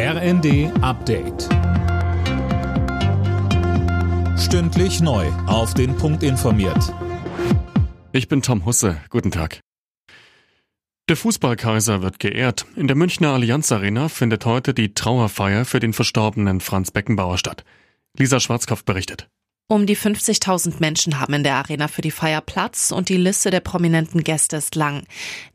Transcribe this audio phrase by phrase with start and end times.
[0.00, 1.48] RND Update.
[4.38, 5.26] Stündlich neu.
[5.48, 6.94] Auf den Punkt informiert.
[8.12, 8.98] Ich bin Tom Husse.
[9.10, 9.58] Guten Tag.
[11.08, 12.64] Der Fußballkaiser wird geehrt.
[12.76, 17.64] In der Münchner Allianz Arena findet heute die Trauerfeier für den verstorbenen Franz Beckenbauer statt.
[18.16, 19.28] Lisa Schwarzkopf berichtet.
[19.70, 23.50] Um die 50.000 Menschen haben in der Arena für die Feier Platz und die Liste
[23.50, 25.02] der prominenten Gäste ist lang.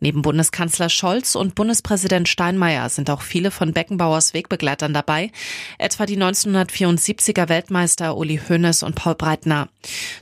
[0.02, 5.32] Neben Bundeskanzler Scholz und Bundespräsident Steinmeier sind auch viele von Beckenbauers Wegbegleitern dabei,
[5.80, 9.70] etwa die 1974er Weltmeister Uli Hoeneß und Paul Breitner.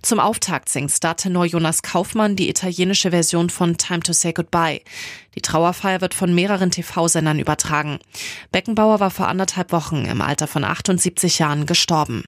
[0.01, 4.83] Zum Auftakt singt Startenor Jonas Kaufmann die italienische Version von Time to Say Goodbye.
[5.35, 7.99] Die Trauerfeier wird von mehreren TV-Sendern übertragen.
[8.53, 12.23] Beckenbauer war vor anderthalb Wochen im Alter von 78 Jahren gestorben.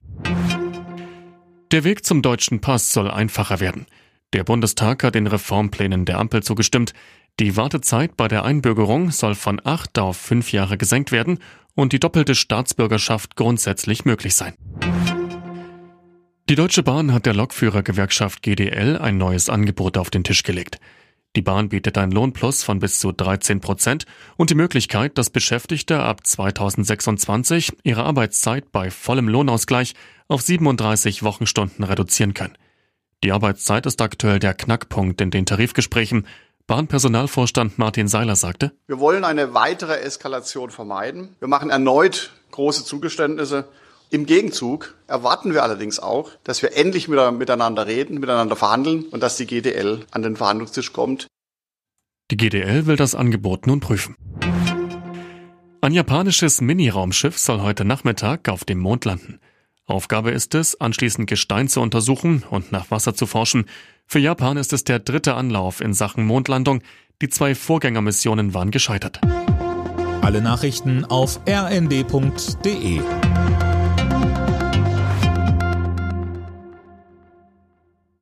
[1.70, 3.86] Der Weg zum deutschen Pass soll einfacher werden.
[4.32, 6.92] Der Bundestag hat den Reformplänen der Ampel zugestimmt.
[7.40, 11.38] Die Wartezeit bei der Einbürgerung soll von acht auf fünf Jahre gesenkt werden
[11.74, 14.54] und die doppelte Staatsbürgerschaft grundsätzlich möglich sein.
[16.48, 20.78] Die Deutsche Bahn hat der Lokführergewerkschaft GDL ein neues Angebot auf den Tisch gelegt.
[21.36, 26.00] Die Bahn bietet ein Lohnplus von bis zu 13 Prozent und die Möglichkeit, dass Beschäftigte
[26.00, 29.94] ab 2026 ihre Arbeitszeit bei vollem Lohnausgleich
[30.28, 32.56] auf 37 Wochenstunden reduzieren können.
[33.24, 36.26] Die Arbeitszeit ist aktuell der Knackpunkt in den Tarifgesprächen.
[36.68, 41.34] Bahnpersonalvorstand Martin Seiler sagte, Wir wollen eine weitere Eskalation vermeiden.
[41.40, 43.66] Wir machen erneut große Zugeständnisse.
[44.10, 49.36] Im Gegenzug erwarten wir allerdings auch, dass wir endlich miteinander reden, miteinander verhandeln und dass
[49.36, 51.26] die GDL an den Verhandlungstisch kommt.
[52.30, 54.16] Die GDL will das Angebot nun prüfen.
[55.80, 59.40] Ein japanisches Mini-Raumschiff soll heute Nachmittag auf dem Mond landen.
[59.86, 63.66] Aufgabe ist es, anschließend Gestein zu untersuchen und nach Wasser zu forschen.
[64.06, 66.82] Für Japan ist es der dritte Anlauf in Sachen Mondlandung.
[67.20, 69.20] Die zwei Vorgängermissionen waren gescheitert.
[70.22, 73.02] Alle Nachrichten auf rnd.de